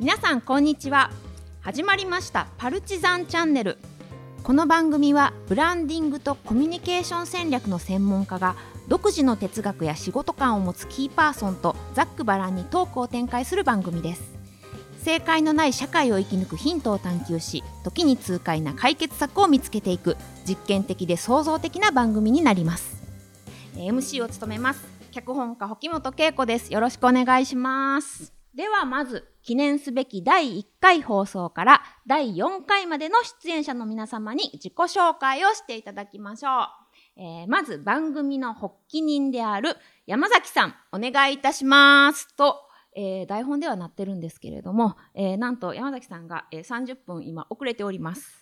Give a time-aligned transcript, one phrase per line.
[0.00, 1.10] 皆さんこんにちは。
[1.60, 3.76] 始まりましたパルチザンチャンネル。
[4.42, 8.56] この番組はブランディングとコミュニケーション戦略の専門家が
[8.88, 14.22] 独自の哲学や仕事観を持つキーパーソンとざっくばらんにトークを展開する番組です。
[15.02, 20.16] 正解のない社会を生き抜くヒントを探求し時に痛快な解決策を見つけていく
[20.48, 23.02] 実験的で創造的な番組になります。
[23.74, 24.82] MC を務めます。
[25.10, 26.72] 脚本家保本恵子です。
[26.72, 28.39] よろしくお願いします。
[28.54, 36.48] ではまず記念すべき第1回放送から第4回までの出演者の皆様に自己紹介をしていただきましょ
[37.16, 39.76] う、えー、まず番組の発起人である
[40.06, 42.34] 山崎さんお願いいたします。
[42.34, 42.56] と、
[42.96, 48.39] えー、台本ではなってるんですけれども、えー、なんと山崎さんが、え、30分今遅れております。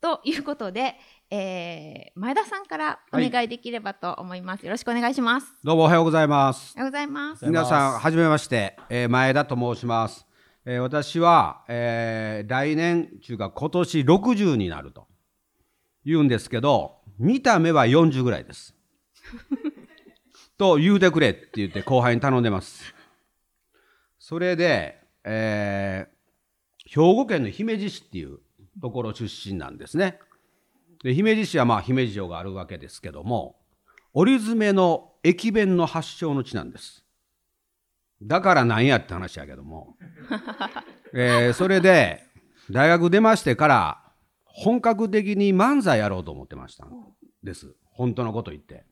[0.00, 0.94] ということで、
[1.28, 5.48] えー、前田さんからお願いできればと思います、はい、よろしくお願いします。
[5.64, 6.72] どうもおはようございます。
[6.76, 7.44] おはようございます。
[7.44, 10.24] 皆さんはじめまして、えー、前田と申します、
[10.64, 15.08] えー、私は、えー、来年中か今年60になると
[16.04, 18.76] 言うんですけど見た目は40ぐらいです。
[20.56, 22.94] と言うてくれって言って後輩に頼んでます。
[24.20, 28.38] それで、えー、兵庫県の姫路市っていう
[28.80, 30.18] ところ出身なんですね。
[31.02, 33.56] で姫路市はまあ姫路城があるわけですけども
[34.12, 37.04] 折詰の駅弁の発祥の地なんです。
[38.20, 39.96] だからなんやって話やけども、
[41.14, 42.24] えー、それで
[42.70, 44.02] 大学出ましてから
[44.44, 46.90] 本格的に漫才やろうと思ってましたん
[47.42, 47.74] です。
[47.92, 48.84] 本当のこと言って。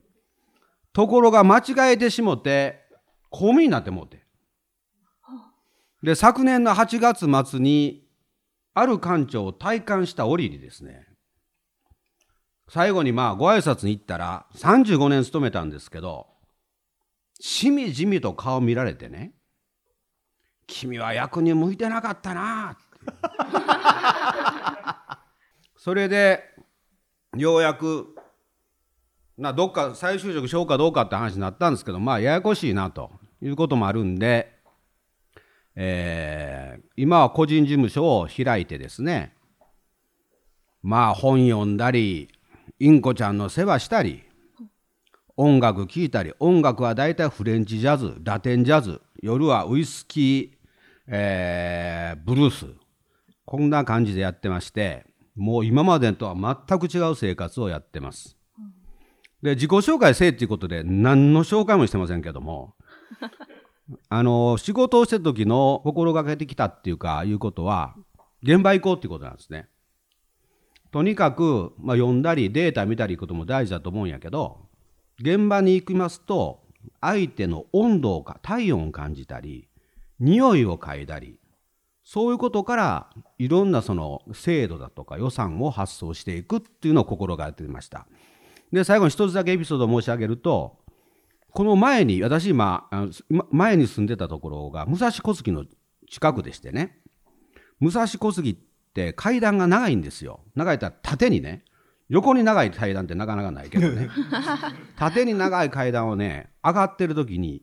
[0.92, 2.84] ところが間違えてしもて
[3.30, 4.24] 公務員になってもうて。
[6.02, 8.05] で昨年の8月末に
[8.78, 11.06] ある館長を体感した折にですね
[12.68, 16.26] 最後にまあご挨拶に行ったら35年勤めたんですけど
[17.40, 19.32] しみじみと顔見られてね
[20.68, 22.76] 「君は役に向いてなかったな」
[25.78, 26.44] それで
[27.34, 28.14] ようやく
[29.38, 33.10] などっか再就職しようかどうかって話になったんですけどまあややこしいなと
[33.40, 34.55] いうこともあるんで、
[35.76, 39.34] えー、今は個人事務所を開いてですね
[40.82, 42.28] まあ本読んだり
[42.78, 44.22] インコちゃんの世話したり
[45.36, 50.56] 音楽聴いたり音楽は大体フレンチジャズラテンジャズ夜はウイスキー、
[51.08, 52.66] えー、ブルース
[53.44, 55.04] こんな感じでやってまして
[55.36, 56.34] もう今までとは
[56.68, 58.36] 全く違う生活をやってます。
[59.42, 62.74] で自己紹介せえっていうことで何の紹介もしてませんけども
[64.08, 67.94] あの仕事をしてる時の心がけてきたっていうかいうことは
[68.42, 69.68] 現場行こうっていうことなんですね。
[70.92, 74.66] とにかく、まあ、読んだりデータ見たりいくことも大事だと思うんやけど
[75.20, 76.60] 現場に行きますと
[77.00, 79.68] 相手の温度か体温を感じたり
[80.20, 81.38] 匂いを嗅いだり
[82.04, 88.06] そういうことからいろんなその制度だとか予算を発送していくっていうのを心がけてました。
[88.72, 90.78] で最後に一つだけエピソードを申し上げると
[91.56, 92.86] この前に私今
[93.50, 95.64] 前に住んでたところが武蔵小杉の
[96.06, 97.00] 近くでしてね。
[97.80, 98.56] 武蔵小杉っ
[98.92, 100.40] て階段が長いんですよ。
[100.54, 101.64] 長いったら縦にね。
[102.10, 104.10] 横に長い階段ってなかなかないけどね。
[105.00, 107.62] 縦に長い階段をね上がってる時に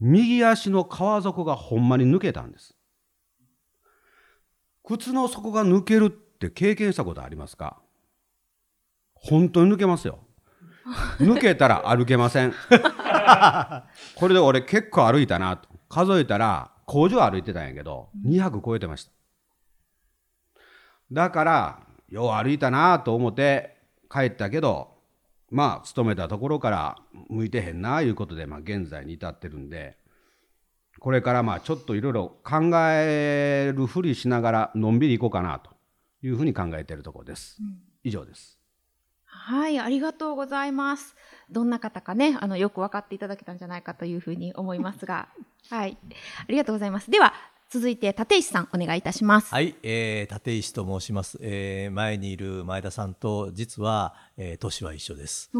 [0.00, 2.76] 右足の川底がほんまに抜けたんです。
[4.82, 7.80] 靴の底が抜けるって経験したことありますか？
[9.14, 10.25] 本当に抜けますよ
[11.18, 12.52] 抜けたら歩けません
[14.16, 19.12] これで俺結構歩いたなと数えたら工場歩いてたんやけど200超えてました
[21.12, 23.76] だからよう歩いたなと思って
[24.10, 24.96] 帰ったけど
[25.50, 26.96] まあ勤めたところから
[27.28, 29.96] 向いてへんないうことで、まあ、現在に至ってるんで
[30.98, 35.70] これからまあちょっといろいろ考えるふりしながらのんびりいこうかなと
[36.22, 37.58] いうふうに考えているところです。
[38.02, 38.58] 以上です。
[39.26, 41.14] はい、ありがとうございます。
[41.50, 45.28] どんな方かね、あのよく分かっていただけたんじゃないかというふうに思いますが、
[45.70, 45.98] はい、
[46.40, 47.10] ありがとうございます。
[47.10, 47.34] では
[47.68, 49.52] 続いて立石さんお願いいたします。
[49.52, 51.38] はい、えー、立石と申します。
[51.40, 55.50] えー、前にいる前田さんと実は、えー、年は一緒です。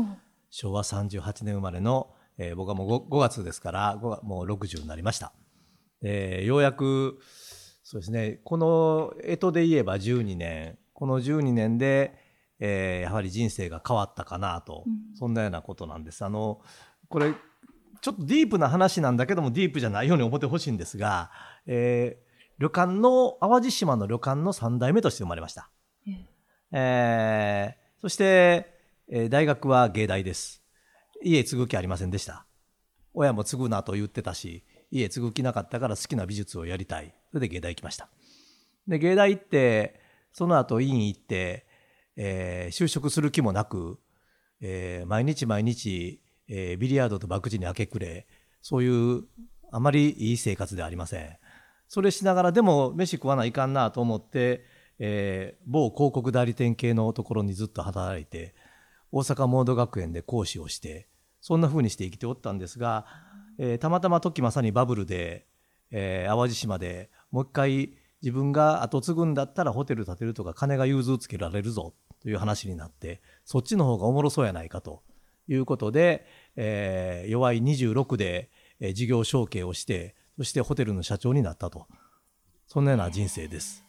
[0.51, 5.33] 昭和38年生まれの、えー、僕はもう 5, 5月ですから5もう60になりました。
[6.03, 7.19] えー、ようやく
[7.83, 12.26] そうですねこの干支で言えば12年この12年で、
[12.59, 16.25] えー、やはり人生が変わったかなと、うん、そんなようなことなんです。
[16.25, 16.61] あの
[17.09, 17.33] これ
[18.01, 21.31] ちょっとディープな話なんだけどもディープじゃないように思ってほしいんですが、
[21.67, 25.71] えー、旅館の淡路島の旅館の3代目として生まれました。
[26.73, 28.75] えー、そして、
[29.09, 30.63] えー、大学は芸大です。
[31.23, 32.47] 家継ぐ気ありませんでした。
[33.15, 38.09] 親も継ぐなと言ってたし、家継ぐ気なかったから好きな美術をやりたいそれで芸大行きました
[38.87, 40.01] で芸大行って
[40.33, 41.66] その後院行って、
[42.17, 43.99] えー、就職する気もなく、
[44.61, 48.27] えー、毎日毎日、えー、ビリヤードと博打に明け暮れ
[48.63, 49.25] そういう
[49.71, 51.37] あまりいい生活ではありません。
[51.89, 54.65] それしながらでも飯食わないかんなと思って、
[54.99, 58.55] えー、某広告代理店系のところにずっと働いて
[59.13, 61.09] 大阪モード学園で講師をして
[61.41, 63.07] そんな風にして生きておったんですが、
[63.59, 65.47] えー、たまたま時まさにバブルで、
[65.91, 67.93] えー、淡路島でもう一回
[68.27, 75.05] 自分が後継ぐんだったらホテル建てるとか金が融通つけられるぞという話になってそっちの方がおもろそうやないかと。
[75.49, 76.27] いうことで、
[76.57, 78.51] えー、弱い26で、
[78.81, 81.87] え、事業承継をしてそしてホテルの社長になったと。
[82.67, 83.85] そんなような人生です。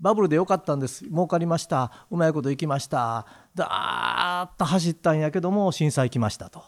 [0.00, 1.04] バブルでよかったんです。
[1.04, 2.08] 儲かりました。
[2.10, 3.24] うまいこといきました。
[3.54, 6.64] だーっと走ったんやけども震災来ましたと。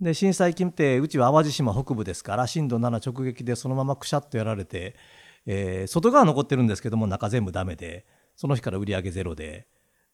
[0.00, 4.96] で震災来てうちは淡路島北部ですから震度7直撃でそのままくしゃっとやられて、
[5.46, 8.06] えー、外側残ってるんですけども中全部ダメで
[8.36, 9.66] その日から売り上げゼロで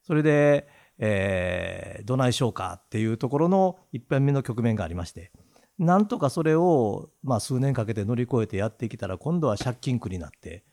[0.03, 0.69] それで、
[0.99, 5.31] えー、どないしようかっていうところの一遍目の局面がありまして
[5.79, 10.65] なんとかそれを、まあ、数年かけて乗り越えてやってきたら今度は借金苦になって、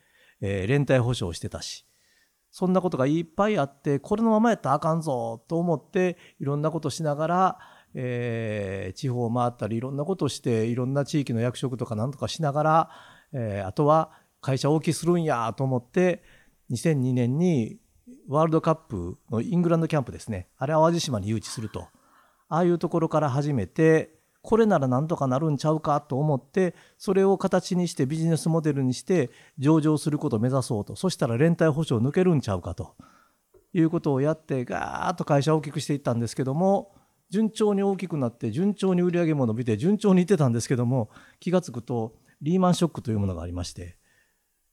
[0.41, 1.85] えー、連帯保証してたし
[2.51, 7.59] そんなことがいっぱいあってこれのままやったらあかんぞと思っていろんなことしながら、
[7.93, 12.89] えー、地方を回ったりいろんなことをしていろんな地域の役職とかなんとかしながら、
[13.33, 14.11] えー、あとは
[14.47, 16.23] 会社大きするんやと思って
[16.71, 17.79] 2002年に
[18.29, 20.47] ワールドカップのイングランドキャンプですね。
[20.57, 21.89] あれ淡路島に誘致すると。
[22.47, 30.95] ああいうところから始めてこれならなんとかなるんちゃうかと思ってそれを形にしてビジネスモデルにして上場することを目指そうと。
[30.95, 32.95] そしたら連帯保証抜けるんちゃうかと。
[33.73, 36.95] いうことをやってガーッと会社を大きくしていったんですけども
[37.29, 41.09] 順調に大きくなって順調に売り上げも伸びて順調にいってたんですけども
[41.41, 43.97] 気が付くとリーマンショックというものがありまして。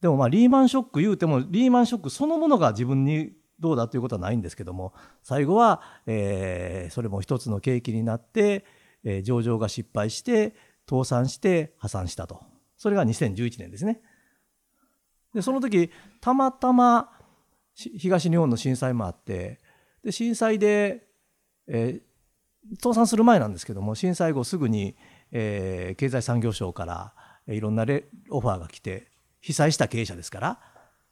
[0.04, 4.92] でもまあリーマンショック言うてもリーマンショックそのものが自分にどうだということはないんですけども
[5.22, 8.66] 最後は、えそれも一つの契機になって
[9.04, 10.54] えー、上場が失敗して
[10.88, 12.42] 倒産して破産したと。
[12.76, 14.00] それが2011年ですね。
[15.34, 15.90] でその時
[16.20, 17.10] たまたま
[17.74, 19.58] 東日本の震災もあって
[20.02, 21.06] で震災で、
[21.66, 24.96] えー、倒産する前なんですけども震災後すぐに、
[25.32, 27.14] えー、経済産業省から
[27.48, 29.08] いろんなレオファーが来て
[29.44, 30.58] 被災した経営者ですから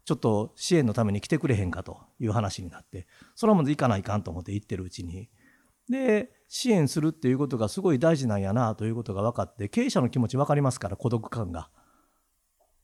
[0.07, 5.29] ちょっと支援のために来てくれへんかという話になってそれはもう行かないかんと思って行ってるうちに。
[5.91, 11.69] で支援するっていうことがすごい大事なんやなということが分かって経営者の気持ち分かりますから孤独感が。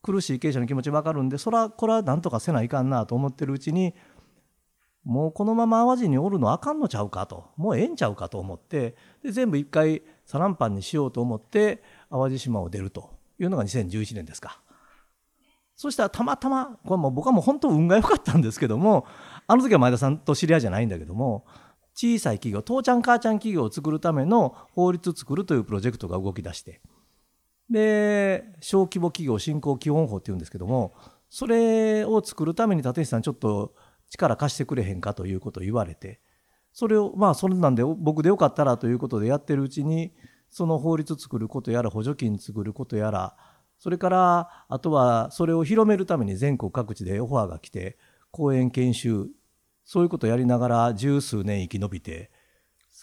[0.03, 3.95] 苦しい経営者の気持ち分かるんでそらこれはなんとかせないかんなと思ってるうちに
[5.03, 7.49] もうこのまま淡路におるのあかんのちゃうかと。
[7.57, 11.81] もうええんちゃうかと思ってで全部一回サランパンにしようと思って
[12.11, 13.09] 淡路島を出ると
[13.39, 14.61] いうのが2011年ですか。
[15.79, 19.05] そしたらたまたまこれも僕はもう本当運が良かったんですけども
[19.47, 21.45] あの時は前田さんと知り合いじゃないんだけども
[21.95, 26.81] 小さい企業父ちゃん母ちゃん企業を作るための法律を作るというプロジェクトが動き出して
[27.69, 30.95] で小規模企業振興基本法っていうんですけども
[31.29, 33.73] それを作るために立石さんちょっと
[34.09, 36.19] 力貸してくれへんかということを言われて
[36.73, 40.11] それをまあそれなんで僕でよかったらということでやってるうちに
[40.49, 43.37] その法律作ることやら補助金作ることやら
[43.79, 47.97] それからあとはそれを広めるために全国各地でオファーが来て
[48.31, 49.27] 講演研修
[49.85, 52.29] そういうことをやりながら十数年生き延びて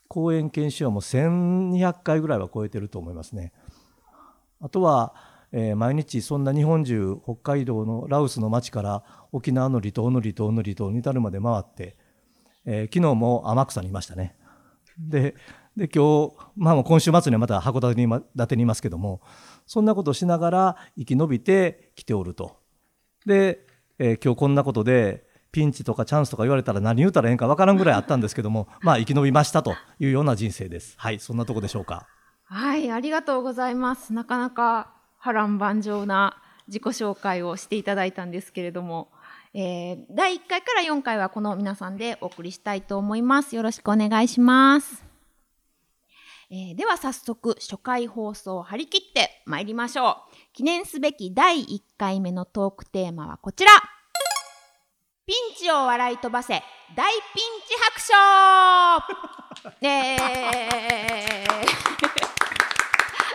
[0.09, 3.53] 講演研修はもう1200回ぐらいは超えてると思いますね。
[4.61, 5.15] あとは、
[5.53, 9.03] えー、毎日そんな日本中北海道のラウスの町から
[9.33, 11.97] 沖縄の離島の離島の離島に至るまで回って、
[12.65, 14.37] えー、昨日も天草にいましたね。
[14.99, 15.35] で
[15.77, 19.21] で今日、まあ、今週末にはまた函館に伊達にいますけども
[19.67, 22.57] そんなことをしながら生き延びてきておると。
[23.27, 23.67] で、
[23.99, 30.95] えー、今日こんなことでピンチとかチャンスとか言われたら何言うたらええんか分からんぐらいあったんですけども まあ生き延びましたというような人生です。
[30.99, 32.07] はいそんなとこでしょうか？
[32.45, 34.13] はいありがとうございます。
[34.13, 36.37] なかなか波乱万丈な
[36.69, 39.09] 自己紹介をしていただいたんですけれども、
[39.55, 43.57] えー、第1回から4回はこの皆さんでお送りしたいと思います。
[43.57, 45.06] よろしくお願いします。
[46.49, 50.35] えー、では早速初回放送を張り切ってまいりましょう。
[50.53, 53.71] 記念すべき第1回目のトークテーマはこちら。
[55.27, 56.63] ピンチを笑い飛ばせ。
[56.95, 58.15] 大ピンチ白書。
[59.81, 60.17] え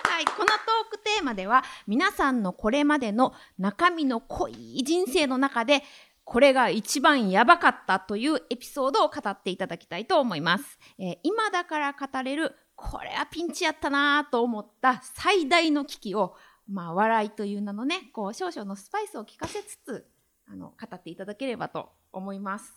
[0.07, 5.83] はい、このトークテーマでは皆さんのこれまでの中身の濃い人生の中で
[6.23, 10.79] これが一番やばかったというエピソードを語っていただきたいと思います。
[10.97, 16.35] えー、今だから語れるこれはピンチやったなと思った最大の危機を
[16.67, 20.05] まあ笑いという名のねこう少々のスパイスを効かせつつ
[20.47, 22.73] あの語っていただければと思います。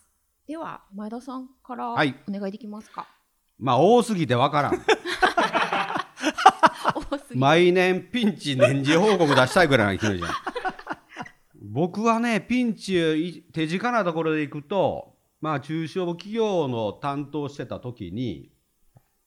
[0.47, 2.15] では前田さんからおはい。
[2.29, 3.07] 願いできますか、
[3.57, 4.85] まあ多すぎてわからん。
[7.33, 10.29] 毎年ピンチ年次報告出したいぐらいの気持ちじゃん。
[11.61, 12.93] 僕はねピンチ
[13.29, 18.51] い手近なところでいくとまあ中小企業の担当してた時に、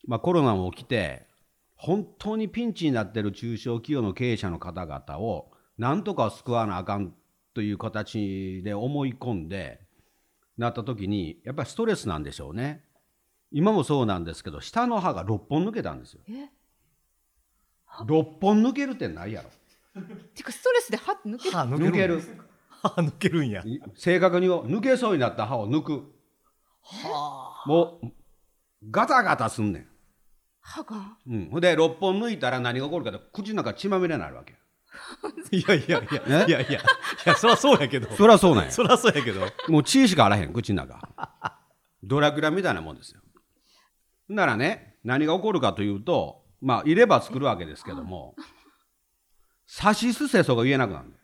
[0.08, 1.26] まあ、コロナも起きて
[1.76, 7.14] 本当にピンチになってる中小企業の経営者の方々をなんとか救わなあかん
[7.54, 9.80] という形で思い込んで
[10.56, 12.82] なった時にやっぱりストレスなんでしょうね。
[13.52, 16.20] 今もそうなんですけど下の歯が6本抜けたんですよ。
[16.28, 16.48] え
[18.04, 19.50] ？6本抜けるってないやろ。
[20.34, 21.52] てかストレスで歯抜ける？
[21.52, 22.22] 歯抜抜ける。
[22.68, 23.62] 歯抜けるんや。
[23.94, 26.12] 正確に言おう抜けそうになった歯を抜く。
[26.82, 28.06] はもう
[28.90, 29.86] ガタガタすんね
[30.68, 30.96] 歯が？
[30.96, 34.54] ん、うん、ほんで6本抜いたら何が起こるかって口の中血まみれになるわけ
[35.56, 36.50] いやいやいやえ？
[36.50, 36.72] いやいやい
[37.24, 38.10] やそりゃそうやけど。
[38.14, 38.70] そりゃそうなんや。
[38.70, 39.46] そりゃそうやけど。
[39.68, 41.00] もう血しかあらへん口の中。
[42.02, 43.20] ドラキュラみたいなもんですよ。
[44.28, 48.34] ならね何が起こるかというとまあいれば作るわけですけども
[49.66, 51.22] さしすせそが言えなくなるんだよ。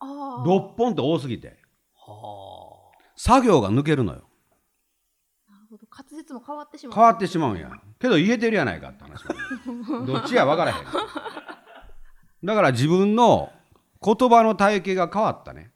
[0.00, 1.58] ああ6本って多すぎて。
[1.94, 4.28] は作業が抜けるのよ。
[5.48, 5.86] なるほど。
[5.90, 6.94] 滑舌も変わってしまう。
[6.94, 7.70] 変わってしまうんや
[8.02, 9.22] けど言えてるやないかって話。
[10.06, 10.84] どっちや分からへん。
[12.44, 13.52] だから自分の
[14.04, 15.70] 言葉の体系が変わったね。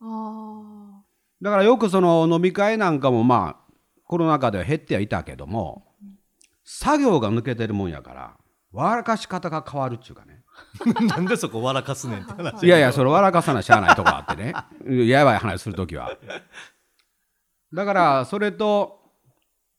[0.00, 1.02] あ
[1.42, 3.72] だからよくその飲み会なんかもまあ
[4.06, 5.84] コロナ禍では減ってはいたけども
[6.62, 8.36] 作業が抜けてるもんやから
[8.70, 10.44] 笑かし方が変わるっちゅうかね。
[10.86, 11.02] あ。
[11.02, 12.64] なんでそこ笑かすねんって話。
[12.64, 14.54] いやいやそれ笑かさなしゃあないとこあってね。
[15.06, 16.16] やばい話する時は。
[17.72, 19.00] だからそれと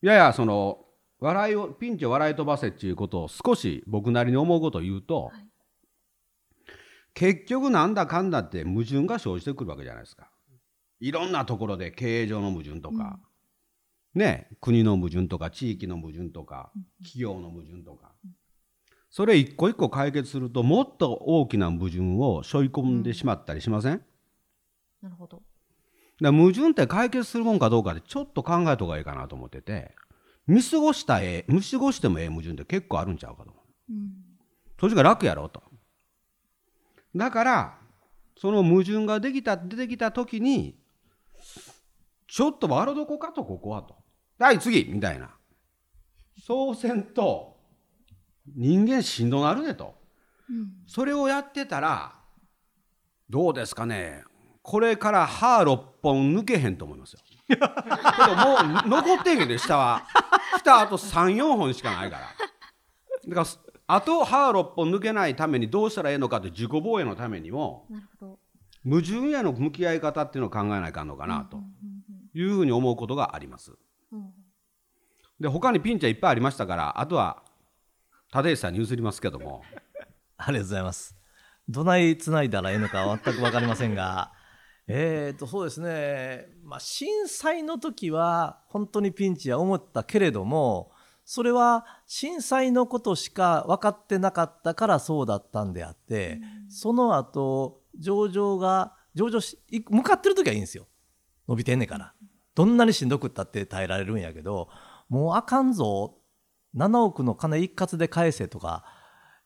[0.01, 0.84] ややその
[1.25, 5.47] 笑いをピンチを笑い飛ばせっていうことを少し僕なりに思うことを言うと、はい。
[7.15, 10.29] 結局なんだかんだって矛盾が生じてくるわけじゃないですか。
[10.99, 13.19] いろんなところで経営上の矛盾とか、
[14.13, 16.71] ね国の矛盾とか地域の矛盾とか
[17.03, 18.11] 企業の矛盾とか、
[19.09, 24.01] それ一個一個解決するともっと大きな矛盾を背負い込んでしまったりしません、
[25.01, 25.41] なるほど。
[26.21, 29.95] ら矛盾って解決するもんかどうかでちょっと考えた方がいいかなと思ってて
[30.47, 33.59] 見過ごしたええ見過ごしてもええ矛盾って結構あるんちゃうかと思
[33.89, 33.93] う。
[33.93, 34.09] うん
[34.79, 35.63] そっちが楽やろと。
[37.15, 37.77] だから
[38.37, 40.77] その矛盾ができた出てきた時に
[42.27, 43.95] ちょっと笑どこかとここはと。
[44.37, 45.29] はい次みたいな。
[46.45, 47.55] そうせんと
[48.55, 49.95] 人間しんどなるねと。
[50.49, 52.13] うんそれをやってたら
[53.29, 54.23] どうですかね。
[54.61, 57.19] これから歯6本抜けへんと思いますよ。
[57.47, 57.71] けども
[58.85, 60.03] う残ってんけど下は。
[60.59, 62.23] 下あと34本しかないから。
[63.27, 63.47] だから
[63.87, 68.39] あと歯6本抜けないためにどうしたらええのかって自己防衛のためにもなるほど。
[68.83, 71.59] 矛盾への向き合い方っていうのを考えないかんのかなと
[72.33, 73.73] いうふうに思うことがあります。
[75.39, 77.43] で他にピンチはいっぱいありましたからあとは
[78.33, 79.63] 立石さんに譲りますけども。
[80.37, 81.15] ありがとうございます。
[81.67, 84.33] どないつないだらええのか全く分かりませんが、
[84.87, 90.91] えーとそうですね、まあ、震災の時は本当にピンチは思ったけれども
[91.25, 96.39] それは震災のことしか分かってなかったからそうだったんであって、
[96.69, 100.87] その後上場が上場しい向かってる時はいいんですよ。
[101.49, 102.13] 伸びてんねんから。
[102.53, 104.69] どんなにしんどくったって耐えられるんやけど
[105.09, 106.19] もうあかんぞ。
[106.75, 108.83] 7億の金一括で返せとか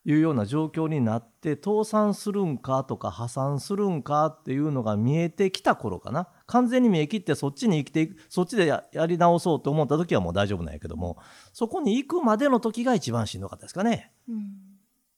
[0.06, 11.18] いうような状況になって倒産するんかとか破産するんかっていうのが見えてきた頃かな完全に見え切ってそっちに生きていくそっちでややり直そうと思った時はもう大丈夫なんやけども
[11.53, 14.13] そこに行くまでの時が一番しんどかったですかね。
[14.27, 14.70] うん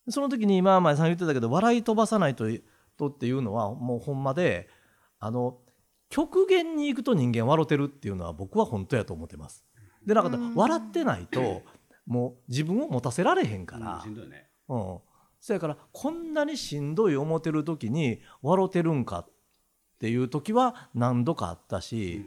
[0.09, 2.45] その時に今前さん言ってたけど笑い飛ばさないと
[2.97, 4.67] とっていうのはもうほんまで
[5.19, 5.59] あの
[6.09, 9.63] 極限に行くと人間笑ってるっていうのは僕は本当やと思ってます。
[10.05, 11.61] でなんかうん笑ってないと
[12.05, 14.09] もう自分を持たせられへんからし。
[14.09, 14.97] んどいねうん、
[15.41, 19.29] そやからこんなにしんどい思ってる時に笑ってるんかっ
[19.99, 22.23] ていう時は何度かあったし、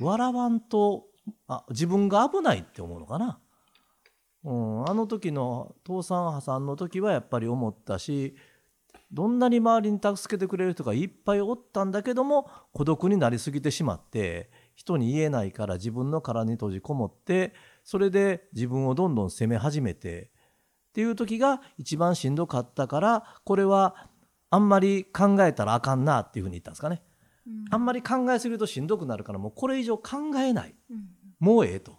[0.00, 1.06] 笑わんと
[1.48, 3.40] あ自分が危ないって思うのかな、
[4.44, 8.36] うん、あの時の倒産破産の時はやっぱり思ったし
[9.10, 17.52] どんなに周りに助けてくれる人がいっぱいおったんだけども孤独になりすぎてしまって人に言えないから自分の殻に閉じこもって
[17.82, 20.30] それで自分をどんどん責め始めて
[20.94, 24.08] っていう時が一番しんどかったからこれは
[24.50, 27.02] あんまり考えたらあかんなっていうふうに言ったんですかね。
[27.70, 30.74] あんまり考えすぎるとしんどくなるからもうこれ以上考えない。
[30.90, 31.08] うん。
[31.40, 31.98] もうええと。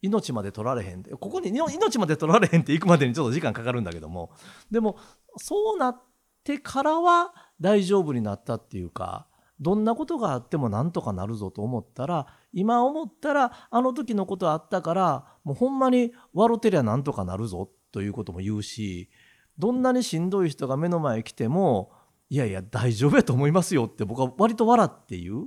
[0.00, 1.10] 命まで取られへんで。
[1.10, 4.30] ここに命まで取られへんって行くまでにちょっと時間かかるんだけども。
[4.70, 4.96] でも
[5.36, 6.02] そうなっ
[6.46, 9.26] ってからは大丈夫になったっていうか
[9.58, 19.08] どんなことがあってもなんとかなるぞと思ったら今思ったらあの時のことあったからもうほんまに笑ってりゃなんとかなるぞということも言うし
[19.56, 21.92] どんなにしんどい人が目の前に来ても
[22.28, 25.44] いやいや大丈夫やと思いますよって僕は割と笑って言う、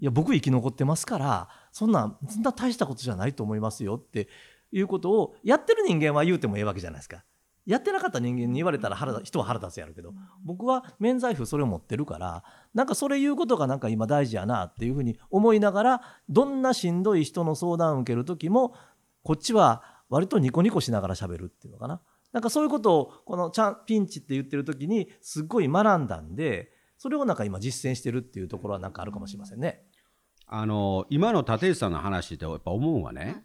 [0.00, 4.28] いや僕生き残ってますからそんなそんな大したことじゃないと思いますよって
[4.70, 7.24] いうことをやってる人間は言うてもええわけじゃないですか。
[7.66, 18.76] やってなかった人間に言われたら腹人は腹立つやるけど僕は免罪符それを持ってるからなんかそれ言うことがなんか今大事やなっていうふうに思いながらどんなしんどい人の相談を受ける時も
[19.24, 22.02] こっちは割とニコニコしながら喋るっていうのかな。
[22.32, 29.82] なんかそういうことをこのチャンピンチって言ってる時にすっごい学んだんでそれをなんか今実践してるっていうところはなんかあるかもしれませんね。
[30.46, 33.42] あの今の立石さんの話でやっぱ思うのはね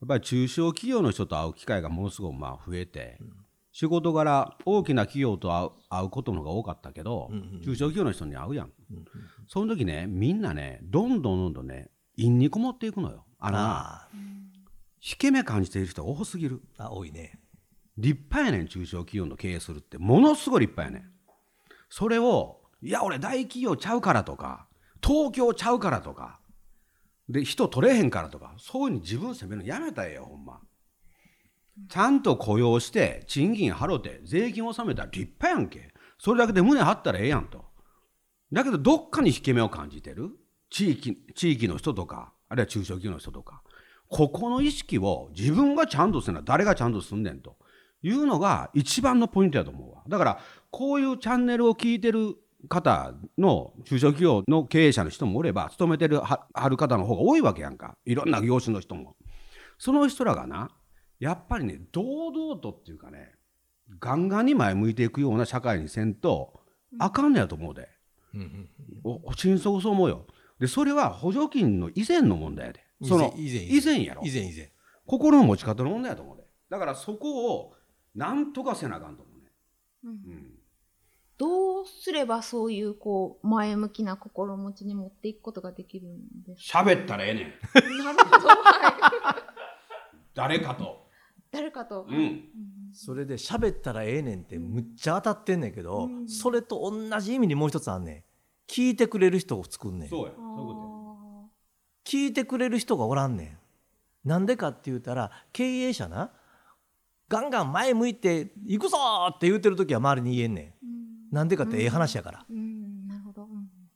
[0.00, 3.32] やっぱり中小企業の人と会う機会がものすごくまあ増えて、うん、
[3.70, 9.06] 仕事柄大きな企業と会う会うことの方が多かったけど、うんうん、中小企業の人に会うやん、うんうん、
[9.46, 13.24] その時ねみんなねどんどんどんどんね陰にこもっていくのよ。
[13.38, 14.08] あのな
[15.04, 16.62] 引け目感じている人が多すぎる。
[16.78, 17.40] あ多いね。
[17.98, 19.98] 立派やねん中小企業の経営するって。
[19.98, 21.12] ものすごい立派やねん。
[21.90, 24.66] それをいや俺大企業ちゃうからとか
[25.02, 26.40] 東京ちゃうからとか
[27.28, 30.60] で人取れへんからとかそういうふうに自分責めるのやめたらええよほんま。
[31.88, 35.92] ちゃんと雇用して賃金払うて税金納めたら立派やんけ。
[36.18, 37.64] それだけで胸張ったらええやんと。
[38.52, 40.30] だけどどっかに引け目を感じてる。
[40.70, 43.61] 地域地域の人とかあるいは中小企業の人とか
[44.12, 47.56] ここの意識を自分がちゃんとするのは誰がちゃんとすんねんと
[48.02, 50.02] いうのが一番のポイントやと思うわ。
[50.06, 50.38] だから
[50.70, 52.36] こういうチャンネルを聞いてる
[52.68, 57.96] 方の中小企業の経営者の人もおれば勤めてるはる方の方が多いわけやんか。
[58.04, 59.16] いろんな業種の人も。
[59.78, 60.70] その人らがな
[61.18, 63.32] やっぱりね堂々とっていうかね
[63.98, 66.60] ガンガンに前向いていくような社会にせんと
[66.98, 67.88] あかんねやと思うで、
[69.04, 70.26] お真相そう思うよ。
[70.60, 74.70] でそれは補助金の以前の問題やでその以前やろ以前以前
[75.06, 77.74] 心の持ち方の問題やと思うでだからそこを
[78.14, 79.50] なんとかせなあかんと思うね、
[80.04, 80.52] うん、うん
[81.38, 86.80] どうすればそういうこう前向きな心持ちに持っていくことができるんですか？
[86.82, 88.04] 喋ったらええねん。
[88.04, 88.46] なるほど。
[88.46, 89.42] はい。
[90.34, 91.08] 誰かと。
[91.50, 92.06] 誰かと？
[92.08, 92.44] うん。
[92.92, 98.22] それで喋ったらええねんってむっちゃ当たってんねんけど、うん、それと同じ意味にもう一つあんねん。
[98.70, 100.08] 聞いてくれる人を作んねん。
[100.08, 100.32] そうや。
[100.36, 100.71] そういうこと
[102.12, 103.58] 聞いてくれる人がおらんね
[104.24, 104.28] ん。
[104.28, 106.30] なんでかって言ったら経営者な
[107.26, 108.98] ガンガン前向いて行くぞ
[109.30, 111.34] って言うてる時は周りに言えんねん。
[111.34, 112.44] なんでかってええ話やから、
[113.08, 113.48] なるほど、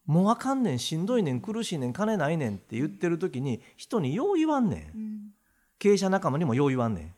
[0.07, 0.79] もうあかんねん。
[0.79, 1.42] しんどいねん。
[1.42, 1.92] 苦しいねん。
[1.92, 5.35] 金ないねんって言ってる時に人によう言わんねん、
[5.79, 7.14] 経営者仲間にもよう言わんね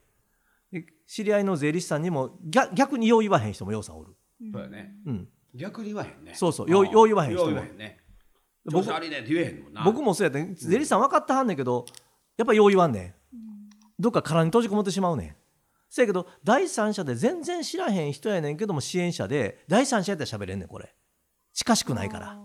[0.72, 0.84] ん。
[1.06, 2.37] 知り合いの税理士さんにも
[2.74, 4.16] 逆によう言わへん人もようさんおる、
[4.52, 6.34] そうやね、うん、逆に言わへんね。
[6.34, 6.68] そうそう。
[6.68, 7.52] ようよう言わへん人も。
[7.52, 7.97] ね
[8.70, 8.87] 僕
[9.85, 11.87] 僕もそうやって税理士さん分かってはんねんけど
[12.37, 13.14] やっぱよう言わんねん、
[13.98, 15.37] どっか殻に閉じこもってしまうねん。
[15.90, 20.94] せやけど第三者で全然知らへん人やねんけども支援者で第三者やったら喋れんねんこれ。
[21.52, 22.38] 近しくないから。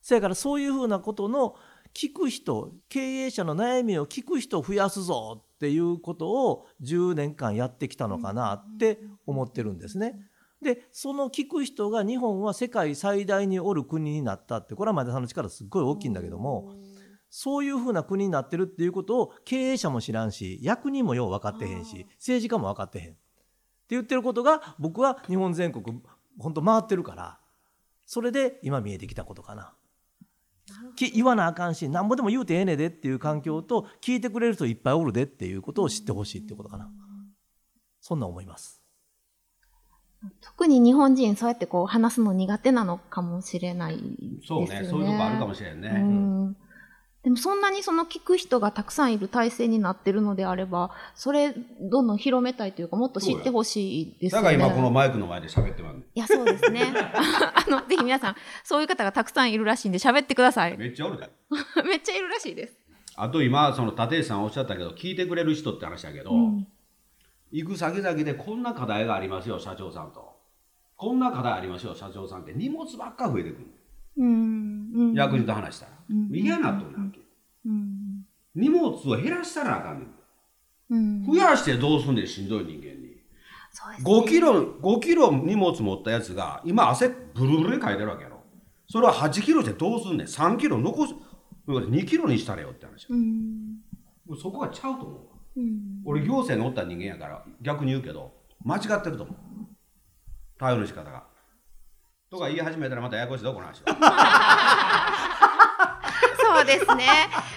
[0.00, 1.56] せやからそういうふうなことの
[1.94, 10.18] 聞く人経営者の悩みを聞く人を増やすぞっていうことを10年間やってきたのかなって思ってるんですね。
[10.64, 16.74] でその聞く人が日本は世界最大におる国になったってこれは前田さんの力すっごい大きいんだけども。
[17.36, 23.16] そういうふうな国になってるっていうことを経営者も知らんし役人もよう分かってへんし政治家も分かってへんって
[23.88, 26.00] 言ってることが僕は日本全国
[26.38, 27.40] 本当回ってるから
[28.06, 29.74] それで今見えてきたことかな。
[31.12, 36.88] 言わなあかんしなんぼでも言うてええねでっていう環境と聞いてくれる人いっぱいおるでっていうことを知ってほしいっていうことかな。
[38.00, 38.83] そんな思います
[40.40, 46.56] 特に日本人そうやってこう話すの苦手なのかもしれないですねそうねそういうとこあるかもしれんね、うん
[47.24, 54.48] でもそんなにその聞く人がたくさんいる体制になってるのであれば、それどんどん広めたいというか、もっと知ってほしいですよね。
[54.50, 56.82] だから今このマイクの前で喋ってます、いや、そうですね。
[56.94, 60.76] あの、ぜひ皆さん、そういう方がたくさんいるらしいんで喋ってください。
[60.76, 61.30] めっちゃおるで。
[61.88, 62.74] めっちゃいるらしいです。
[63.16, 66.66] あと今、その立石さんおっしゃったけど、聞いてくれる人って話だけど、うん、
[67.54, 70.34] 行く先々でこんな課題がありますよ、社長さんと。
[70.96, 72.52] こんな課題ありますよ、社長さんって。
[72.52, 73.66] 荷物ばっか増えてくる。
[74.16, 75.92] うん、役人と話したら、
[76.32, 77.20] 嫌なとなわけ、
[78.54, 80.00] 荷物を減らしたらあかん
[80.90, 83.16] ねん、増やしてどうすんねんしんどい人間に、ね、
[84.02, 88.40] 5キロ5キロ荷物持ったやつが今汗ブルブルに書いてるわけやろ。
[88.88, 90.26] それは8キロしてどうすんねん。
[90.26, 91.14] 3キロ残す
[91.66, 93.78] 2キロにしたらよって話、うん、
[94.40, 95.20] そこがちゃうと思う、
[95.56, 98.32] うん、俺行政におった人間やから逆に言うけど
[98.64, 99.36] 間違ってると思う。
[100.58, 101.24] 対応の仕方が。
[102.30, 103.82] とか言い始めたらまたややこしいどこの話
[106.36, 107.06] そうですね。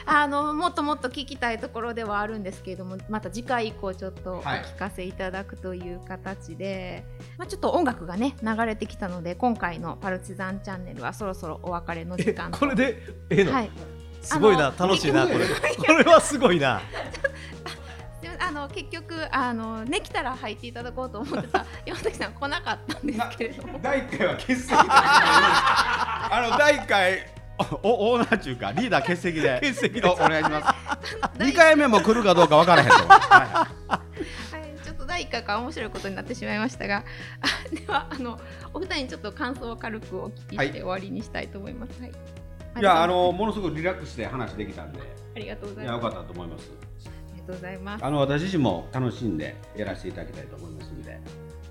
[0.06, 13.70] あのもっともっと聞きたいところではあるんですけれども、また次回以降ちょっとお聞かせいただくという形で、はい、まあちょっと音楽がね流れてきたので、今回のパルチザンチャンネルはそろそろお別れの時間これでええの、はい、
[14.22, 15.46] すごいな楽しいなこれ。
[15.78, 16.82] これはすごいな。
[18.48, 23.80] あの結局あのね来たら入っていただこうと思ってた山崎さん来なかったんですけれども。
[23.84, 27.38] 第一回は欠席 あの第一回。
[27.82, 28.72] おオーナー中か。
[28.72, 29.56] リーダー欠席で。
[29.56, 30.08] 欠席で。
[30.08, 30.62] お願いしま
[31.02, 31.18] す。
[31.44, 32.94] 二回目も来るかどうかわからへんと。
[32.94, 33.68] は
[34.80, 37.04] い、ちょっと第一回から面白いことになってしまいましたが。
[37.72, 38.40] ではあの
[38.76, 42.12] お二人にちょっと感想を軽くお聞きして終わりにしたいと思います、はい、
[42.80, 45.00] いやあのものすごくリラックスで話できたんで。
[45.36, 45.96] ありがとうございます。
[45.96, 46.87] よかったと思います
[47.48, 51.20] とうございますあの私自身も楽しんでやらせていただきたいと思いますので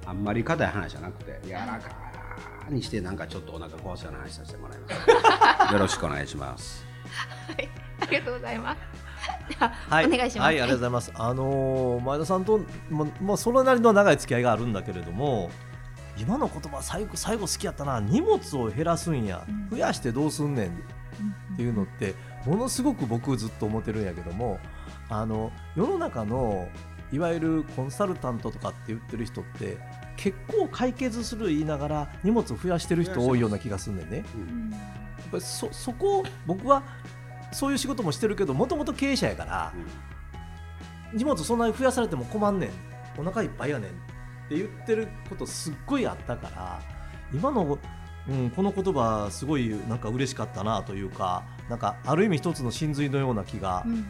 [0.07, 2.07] あんまり硬い話じゃなくて柔らか
[2.71, 6.85] にしてなんかちょっとお腹壊すような話させてもらいます よろしくお願いします
[7.47, 7.69] はい
[8.01, 8.79] ありがとうございます
[9.89, 10.47] はい、お願いします。
[10.47, 11.13] はい、ありがとうございます。
[11.15, 12.61] あのー、前田さんと、
[12.91, 15.51] ま、まあ、それなりの長い付き合いがあるんだけれども。
[16.19, 20.69] 今の言葉、最後、最後好きやったな、荷物を減らすんや、増やしてどうすんねん。
[21.55, 22.15] っていうのって、
[22.47, 24.59] ものすごく僕ずっと思ってるんやけども。
[25.09, 26.69] あの世の中の
[27.13, 29.79] いわゆるコンサルタントとかって言ってる人って
[30.17, 34.25] 結構解決する言いながら荷物を増やしてる人多いような気がするんだよね。
[34.35, 34.81] うん、やっ
[35.31, 36.83] ぱりそそこ僕は
[37.53, 39.73] そういう仕事もしてるけどもともと経営者やから、
[41.13, 42.71] うん、荷物そんなに増やされても困んねん
[43.19, 43.95] お腹いっぱいやねんっ
[44.49, 46.81] て言ってることすっごいあったから
[47.33, 47.79] 今の、
[48.29, 53.85] うん、この言葉すごいなんか嬉しかったなというかなんかある意味一つの真髄のような気が。
[53.87, 54.07] うん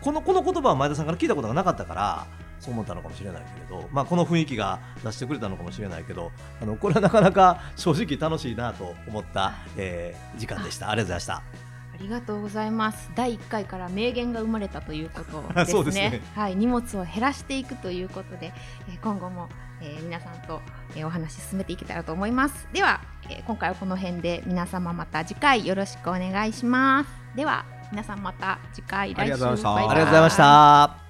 [0.00, 2.26] このこの言葉は前田さんから聞いたことがなかったから
[2.60, 10.90] そう思ったのかもしれないけれど、まあ、この雰囲気が出してくれたのかもしれないけどあのこれはなかなか 正直楽しいなと思った、えー、時間でした。
[10.90, 11.34] ありがとうございました。
[11.34, 13.10] ありがとうございます。
[13.16, 15.82] 第1回から名言が生まれたということですね。
[15.84, 18.52] ですね、はい、荷物を減らしていくということで、
[18.88, 19.48] えー、今後も、
[19.80, 20.60] えー、皆さんと、
[20.94, 22.68] えー、お話進めていけたらと思います。
[22.72, 27.10] では、えー、今回はこの辺で皆様また次回よろしくお願いします。
[27.34, 31.07] では皆さんまた次回来週ありがとうございました